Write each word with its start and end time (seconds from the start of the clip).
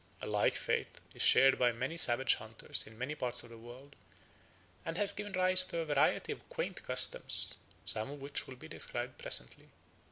A 0.23 0.25
like 0.25 0.55
faith 0.55 0.99
is 1.13 1.21
shared 1.21 1.59
by 1.59 1.71
many 1.71 1.95
savage 1.95 2.33
hunters 2.33 2.83
in 2.87 2.97
many 2.97 3.13
parts 3.13 3.43
of 3.43 3.51
the 3.51 3.57
world 3.59 3.95
and 4.83 4.97
has 4.97 5.13
given 5.13 5.33
rise 5.33 5.63
to 5.65 5.77
a 5.77 5.85
variety 5.85 6.31
of 6.31 6.49
quaint 6.49 6.81
customs, 6.83 7.53
some 7.85 8.09
of 8.09 8.19
which 8.19 8.47
will 8.47 8.55
be 8.55 8.67
described 8.67 9.19
presently. 9.19 9.69